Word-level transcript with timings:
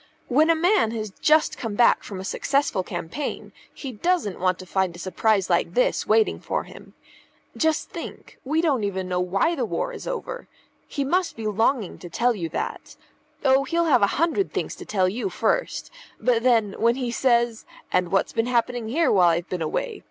"When 0.29 0.49
a 0.49 0.55
man 0.55 0.89
has 0.95 1.11
just 1.11 1.59
come 1.59 1.75
back 1.75 2.01
from 2.03 2.19
a 2.19 2.23
successful 2.23 2.81
campaign, 2.81 3.53
he 3.71 3.91
doesn't 3.91 4.39
want 4.39 4.57
to 4.57 4.65
find 4.65 4.95
a 4.95 4.97
surprise 4.97 5.47
like 5.47 5.75
this 5.75 6.07
waiting 6.07 6.39
for 6.39 6.63
him. 6.63 6.95
Just 7.55 7.91
think 7.91 8.39
we 8.43 8.61
don't 8.61 8.83
even 8.83 9.07
know 9.07 9.19
why 9.19 9.53
the 9.53 9.63
war 9.63 9.93
is 9.93 10.07
over 10.07 10.47
he 10.87 11.03
must 11.03 11.35
be 11.35 11.45
longing 11.45 11.99
to 11.99 12.09
tell 12.09 12.33
you 12.33 12.49
that. 12.49 12.95
Oh, 13.45 13.63
he'll 13.63 13.85
have 13.85 14.01
a 14.01 14.07
hundred 14.17 14.51
things 14.51 14.75
to 14.77 14.85
tell 14.85 15.07
you 15.07 15.29
first; 15.29 15.91
but 16.19 16.41
then, 16.41 16.73
when 16.79 16.95
he 16.95 17.11
says 17.11 17.65
'And 17.91 18.11
what's 18.11 18.33
been 18.33 18.47
happening 18.47 18.87
here 18.87 19.11
while 19.11 19.29
I've 19.29 19.49
been 19.49 19.61
away? 19.61 19.99